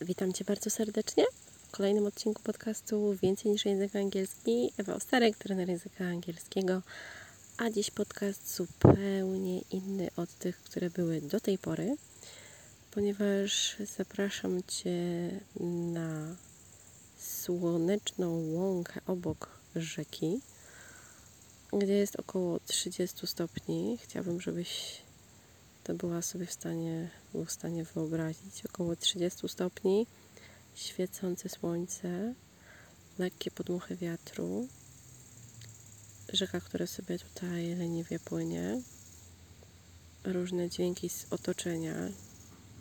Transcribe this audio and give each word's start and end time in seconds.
Witam 0.00 0.32
Cię 0.32 0.44
bardzo 0.44 0.70
serdecznie 0.70 1.24
w 1.68 1.70
kolejnym 1.70 2.06
odcinku 2.06 2.42
podcastu 2.42 3.14
Więcej 3.22 3.52
niż 3.52 3.64
język 3.64 3.96
angielski. 3.96 4.72
Ewa 4.76 4.94
Ostarek, 4.94 5.36
trener 5.36 5.68
języka 5.68 6.04
angielskiego. 6.04 6.82
A 7.56 7.70
dziś 7.70 7.90
podcast 7.90 8.56
zupełnie 8.56 9.60
inny 9.60 10.08
od 10.16 10.34
tych, 10.34 10.62
które 10.62 10.90
były 10.90 11.20
do 11.20 11.40
tej 11.40 11.58
pory, 11.58 11.96
ponieważ 12.90 13.76
zapraszam 13.96 14.62
Cię 14.62 15.00
na 15.92 16.36
słoneczną 17.18 18.52
łąkę 18.52 19.00
obok 19.06 19.48
rzeki, 19.76 20.40
gdzie 21.72 21.94
jest 21.94 22.16
około 22.16 22.60
30 22.60 23.26
stopni. 23.26 23.98
Chciałabym, 24.02 24.40
żebyś 24.40 25.02
to 25.88 25.94
była 25.94 26.22
sobie 26.22 26.46
w 26.46 26.52
stanie, 26.52 27.10
był 27.32 27.44
w 27.44 27.52
stanie 27.52 27.84
wyobrazić. 27.84 28.66
Około 28.66 28.96
30 28.96 29.48
stopni, 29.48 30.06
świecące 30.74 31.48
słońce, 31.48 32.34
lekkie 33.18 33.50
podmuchy 33.50 33.96
wiatru, 33.96 34.68
rzeka, 36.32 36.60
która 36.60 36.86
sobie 36.86 37.18
tutaj 37.18 37.74
leniwie 37.74 38.18
płynie, 38.18 38.80
różne 40.24 40.70
dźwięki 40.70 41.08
z 41.08 41.26
otoczenia, 41.30 41.94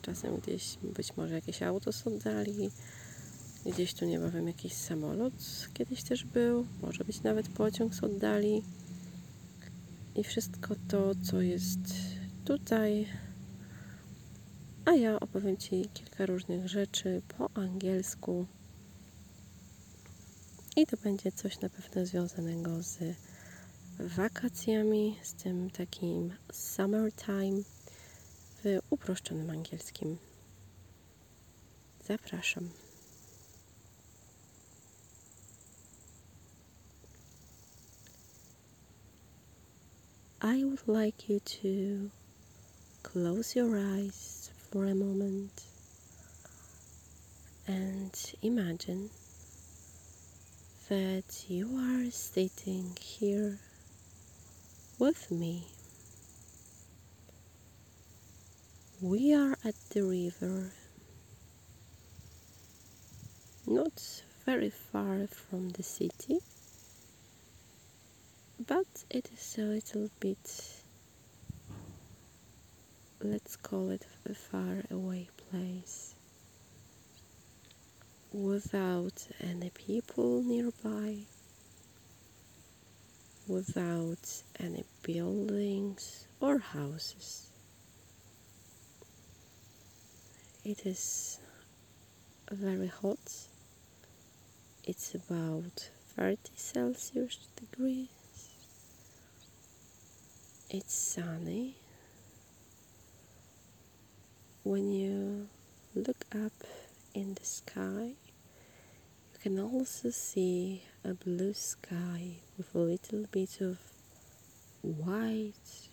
czasem 0.02 0.38
gdzieś 0.38 0.77
być 0.82 1.18
może 1.18 1.34
jakieś 1.34 1.62
auto 1.62 1.91
z 1.91 2.08
oddali, 2.08 2.71
gdzieś 3.66 3.94
tu 3.94 4.05
niebawem 4.05 4.48
jakiś 4.48 4.74
samolot 4.74 5.34
kiedyś 5.74 6.04
też 6.04 6.24
był, 6.24 6.68
może 6.82 7.04
być 7.04 7.24
nawet 7.24 7.49
pociąg 7.49 7.96
z 7.96 8.04
oddali. 8.04 8.63
I 10.16 10.24
wszystko 10.24 10.76
to, 10.88 11.12
co 11.24 11.41
jest 11.41 12.16
tutaj, 12.48 13.08
a 14.86 14.92
ja 14.92 15.20
opowiem 15.20 15.58
Ci 15.58 15.90
kilka 15.94 16.26
różnych 16.26 16.68
rzeczy 16.68 17.22
po 17.38 17.50
angielsku. 17.54 18.46
I 20.76 20.86
to 20.86 20.98
będzie 20.98 21.32
coś 21.32 21.60
na 21.60 21.70
pewno 21.70 22.05
związanego 22.05 22.84
z 22.84 22.98
wakacjami, 23.99 25.20
z 25.24 25.34
tym 25.34 25.70
takim 25.70 26.34
summertime 26.52 27.62
w 28.64 28.80
uproszczonym 28.90 29.49
angielskim. 29.49 30.18
Zapraszam. 32.05 32.70
I 40.41 40.66
would 40.66 40.88
like 40.88 41.34
you 41.34 41.40
to 41.40 42.18
close 43.13 43.55
your 43.55 43.80
eyes 43.80 44.52
for 44.70 44.84
a 44.84 44.94
moment 44.94 45.63
and 47.66 48.34
imagine 48.41 49.10
that 50.90 51.46
you 51.48 51.70
are 51.77 52.12
sitting 52.12 52.98
here 52.99 53.60
with 54.99 55.32
me. 55.32 55.64
We 59.02 59.34
are 59.34 59.58
at 59.64 59.76
the 59.92 60.02
river, 60.02 60.74
not 63.66 64.22
very 64.46 64.69
far 64.69 65.28
from 65.28 65.69
the 65.69 65.84
city, 65.84 66.40
but 68.68 69.06
it 69.09 69.30
is 69.34 69.58
a 69.58 69.62
little 69.62 70.09
bit 70.19 70.84
let's 73.22 73.56
call 73.56 73.90
it 73.90 74.06
a 74.29 74.34
far 74.34 74.84
away 74.91 75.28
place 75.50 76.13
without 78.31 79.28
any 79.41 79.72
people 79.72 80.44
nearby, 80.44 81.18
without 83.47 84.44
any 84.59 84.84
buildings 85.02 86.28
or 86.40 86.59
houses. 86.59 87.50
It 90.63 90.86
is 90.86 91.40
very 92.52 92.88
hot. 92.88 93.47
It's 94.84 95.16
about 95.16 95.90
30 96.16 96.38
Celsius 96.56 97.47
degrees. 97.56 98.09
It's 100.69 100.94
sunny 100.94 101.78
when 104.68 104.92
you 104.92 105.48
look 105.96 106.26
up 106.36 106.52
in 107.14 107.34
the 107.36 107.46
sky, 107.46 108.12
you 109.32 109.40
can 109.42 109.58
also 109.58 110.10
see 110.10 110.84
a 111.06 111.14
blue 111.14 111.54
sky 111.54 112.36
with 112.58 112.76
a 112.76 112.78
little 112.78 113.26
bit 113.32 113.62
of 113.62 113.78
white, 114.82 115.88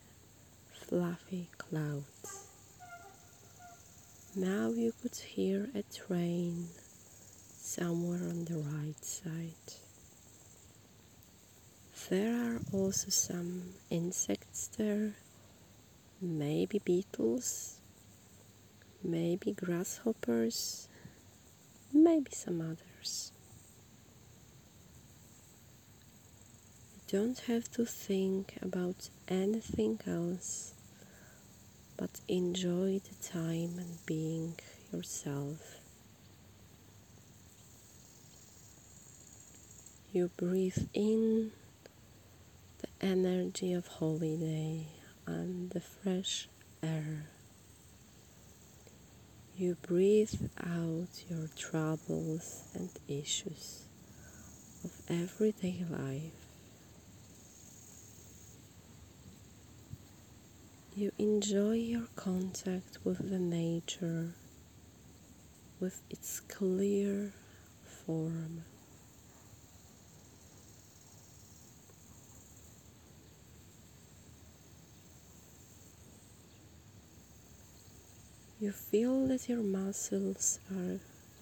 fluffy 0.72 1.48
clouds. 1.56 2.48
Now 4.34 4.70
you 4.70 4.92
could 5.00 5.14
hear 5.14 5.68
a 5.72 5.84
train 5.84 6.66
somewhere 7.56 8.24
on 8.28 8.44
the 8.44 8.58
right 8.58 9.04
side. 9.04 9.70
There 12.10 12.34
are 12.34 12.60
also 12.72 13.10
some 13.10 13.62
insects 13.88 14.68
there, 14.76 15.14
maybe 16.20 16.80
beetles 16.80 17.78
maybe 19.04 19.52
grasshoppers, 19.52 20.88
maybe 21.92 22.30
some 22.32 22.60
others. 22.60 23.32
You 26.94 27.18
don't 27.18 27.38
have 27.40 27.70
to 27.72 27.84
think 27.84 28.54
about 28.62 29.10
anything 29.28 30.00
else 30.06 30.74
but 31.96 32.20
enjoy 32.28 33.00
the 33.00 33.28
time 33.28 33.78
and 33.78 34.04
being 34.06 34.54
yourself. 34.92 35.80
You 40.12 40.30
breathe 40.36 40.86
in 40.92 41.52
the 42.78 43.06
energy 43.06 43.72
of 43.72 43.86
holiday 43.86 44.86
and 45.26 45.70
the 45.70 45.80
fresh 45.80 46.48
air. 46.82 47.33
You 49.56 49.76
breathe 49.82 50.50
out 50.60 51.22
your 51.30 51.48
troubles 51.56 52.64
and 52.74 52.90
issues 53.06 53.84
of 54.82 54.90
everyday 55.08 55.84
life. 55.88 56.32
You 60.96 61.12
enjoy 61.18 61.74
your 61.74 62.08
contact 62.16 62.98
with 63.04 63.30
the 63.30 63.38
nature, 63.38 64.34
with 65.78 66.02
its 66.10 66.40
clear 66.40 67.32
form. 67.84 68.64
You 78.60 78.70
feel 78.70 79.26
that 79.26 79.48
your 79.48 79.62
muscles 79.62 80.60
are 80.70 81.00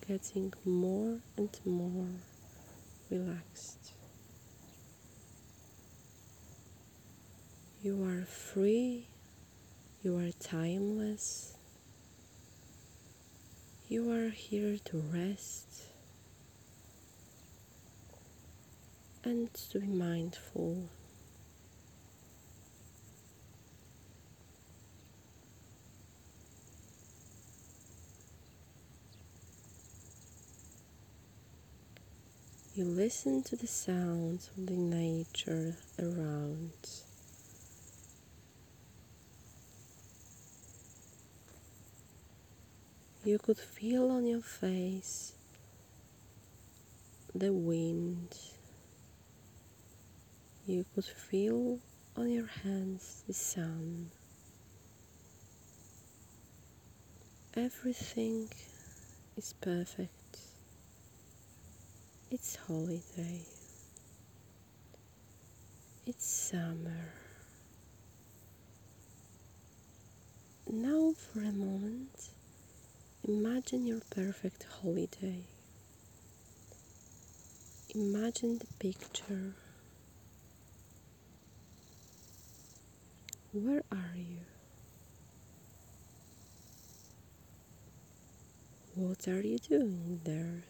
getting 0.08 0.52
more 0.64 1.18
and 1.36 1.60
more 1.64 2.08
relaxed. 3.10 3.92
You 7.82 8.02
are 8.04 8.24
free, 8.24 9.08
you 10.02 10.16
are 10.16 10.30
timeless, 10.40 11.56
you 13.88 14.10
are 14.10 14.30
here 14.30 14.78
to 14.86 14.98
rest 15.12 15.82
and 19.24 19.52
to 19.70 19.80
be 19.80 19.86
mindful 19.86 20.88
You 32.74 32.86
listen 32.86 33.42
to 33.42 33.56
the 33.56 33.66
sounds 33.66 34.48
of 34.56 34.64
the 34.64 34.72
nature 34.72 35.76
around. 35.98 36.72
You 43.22 43.38
could 43.38 43.58
feel 43.58 44.10
on 44.10 44.24
your 44.24 44.40
face 44.40 45.34
the 47.34 47.52
wind. 47.52 48.38
You 50.66 50.86
could 50.94 51.04
feel 51.04 51.78
on 52.16 52.30
your 52.30 52.46
hands 52.46 53.22
the 53.26 53.34
sun. 53.34 54.10
Everything 57.54 58.48
is 59.36 59.52
perfect. 59.60 60.51
It's 62.34 62.56
holiday. 62.66 63.42
It's 66.06 66.26
summer. 66.26 67.12
Now, 70.66 71.12
for 71.12 71.40
a 71.40 71.52
moment, 71.52 72.30
imagine 73.28 73.86
your 73.86 74.00
perfect 74.08 74.64
holiday. 74.80 75.44
Imagine 77.94 78.56
the 78.56 78.66
picture. 78.78 79.52
Where 83.52 83.82
are 83.92 84.16
you? 84.16 84.38
What 88.94 89.28
are 89.28 89.42
you 89.42 89.58
doing 89.58 90.22
there? 90.24 90.62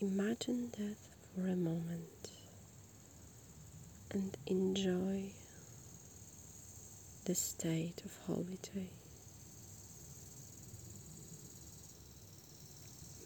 Imagine 0.00 0.70
that 0.78 0.94
for 1.34 1.48
a 1.48 1.56
moment 1.56 2.30
and 4.12 4.36
enjoy 4.46 5.32
the 7.24 7.34
state 7.34 8.00
of 8.04 8.16
holiday. 8.24 8.90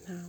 Now, 0.09 0.25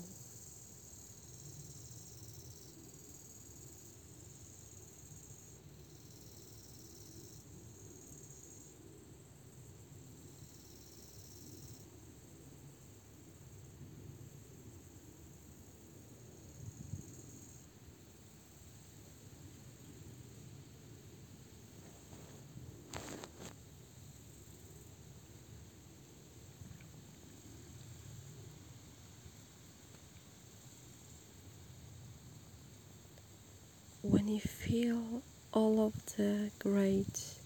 when 34.04 34.28
you 34.28 34.38
feel 34.38 35.22
all 35.54 35.80
of 35.86 35.94
the 36.16 36.50
great 36.58 37.38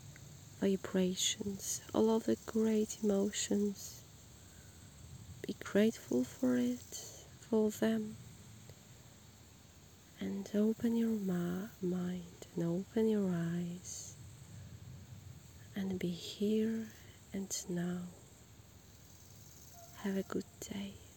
vibrations, 0.61 1.81
all 1.95 2.11
of 2.17 2.25
the 2.25 2.37
great 2.47 2.99
emotions, 3.01 4.03
be 5.47 5.55
grateful 5.63 6.25
for 6.25 6.57
it, 6.57 6.99
for 7.49 7.71
them, 7.71 8.17
and 10.19 10.51
open 10.53 10.97
your 10.97 11.17
ma- 11.21 11.69
mind 11.81 12.49
and 12.57 12.65
open 12.65 13.09
your 13.09 13.31
eyes 13.31 14.17
and 15.77 15.97
be 15.97 16.09
here 16.09 16.89
and 17.33 17.55
now. 17.69 18.01
Have 20.03 20.17
a 20.17 20.23
good 20.25 20.45
day. 20.61 21.08